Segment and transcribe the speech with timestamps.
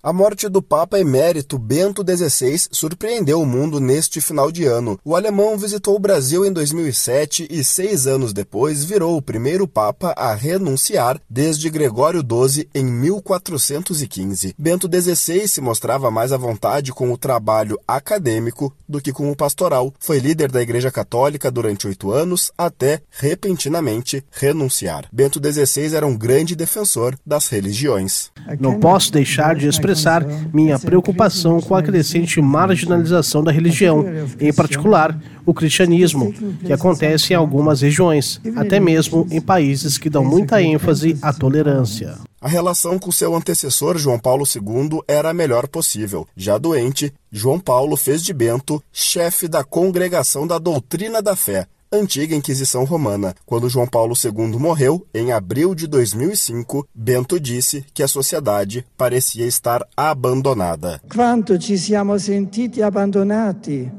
[0.00, 4.96] A morte do Papa Emérito Bento XVI surpreendeu o mundo neste final de ano.
[5.04, 10.14] O alemão visitou o Brasil em 2007 e, seis anos depois, virou o primeiro Papa
[10.16, 14.54] a renunciar desde Gregório XII em 1415.
[14.56, 19.36] Bento XVI se mostrava mais à vontade com o trabalho acadêmico do que com o
[19.36, 19.92] pastoral.
[19.98, 25.08] Foi líder da Igreja Católica durante oito anos, até, repentinamente, renunciar.
[25.12, 28.30] Bento XVI era um grande defensor das religiões.
[28.60, 34.04] Não posso deixar de expressar expressar minha preocupação com a crescente marginalização da religião,
[34.40, 36.32] em particular o cristianismo,
[36.64, 42.16] que acontece em algumas regiões, até mesmo em países que dão muita ênfase à tolerância.
[42.40, 46.26] A relação com seu antecessor João Paulo II era a melhor possível.
[46.36, 52.34] Já doente, João Paulo fez de Bento chefe da Congregação da Doutrina da Fé, antiga
[52.34, 53.34] Inquisição Romana.
[53.44, 59.46] Quando João Paulo II morreu, em abril de 2005, Bento disse que a sociedade parecia
[59.46, 61.00] estar abandonada.
[61.12, 63.90] Quanto ci siamo sentiti abbandonati.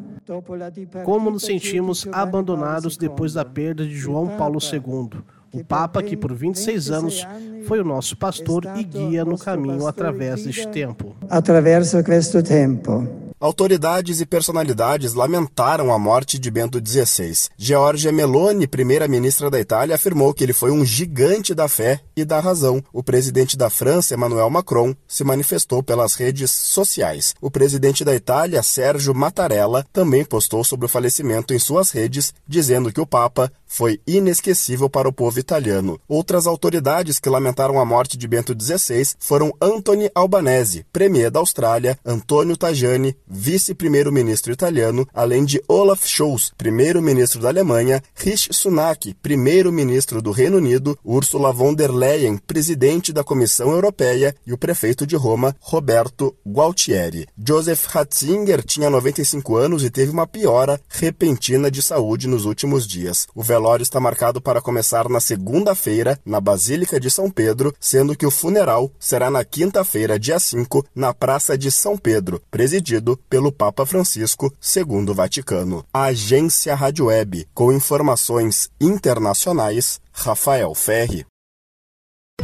[1.04, 6.34] Como nos sentimos abandonados depois da perda de João Paulo II, o Papa que por
[6.34, 7.28] 26 anos
[7.66, 11.16] foi o nosso pastor e guia no caminho através deste tempo.
[11.28, 13.29] Attraverso questo tempo.
[13.42, 17.48] Autoridades e personalidades lamentaram a morte de Bento XVI.
[17.58, 22.42] Giorgia Meloni, primeira-ministra da Itália, afirmou que ele foi um gigante da fé e da
[22.42, 22.84] razão.
[22.92, 27.34] O presidente da França, Emmanuel Macron, se manifestou pelas redes sociais.
[27.40, 32.92] O presidente da Itália, Sérgio Mattarella, também postou sobre o falecimento em suas redes, dizendo
[32.92, 36.02] que o Papa foi inesquecível para o povo italiano.
[36.08, 41.98] Outras autoridades que lamentaram a morte de Bento XVI foram Anthony Albanese, premier da Austrália,
[42.04, 50.32] Antonio Tajani, vice-primeiro-ministro italiano, além de Olaf Scholz, primeiro-ministro da Alemanha, Rishi Sunak, primeiro-ministro do
[50.32, 55.56] Reino Unido, Ursula von der Leyen, presidente da Comissão Europeia, e o prefeito de Roma,
[55.60, 57.28] Roberto Gualtieri.
[57.38, 63.28] Joseph Ratzinger tinha 95 anos e teve uma piora repentina de saúde nos últimos dias.
[63.36, 68.25] O velório está marcado para começar na segunda-feira, na Basílica de São Pedro, sendo que
[68.25, 73.86] o funeral será na quinta-feira, dia 5, na Praça de São Pedro, presidido pelo Papa
[73.86, 75.83] Francisco, segundo o Vaticano.
[75.93, 81.26] A agência Rádio Web, com informações internacionais, Rafael Ferri.